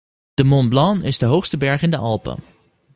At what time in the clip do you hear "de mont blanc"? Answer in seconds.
0.33-1.03